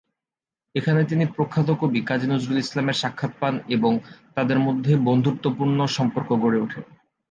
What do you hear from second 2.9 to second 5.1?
সাক্ষাত পান এবং তাদের মধ্যে